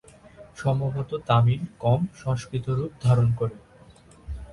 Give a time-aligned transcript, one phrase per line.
[0.57, 3.55] সম্ভবত তামিল কম সংস্কৃত রূপ ধারণ করে।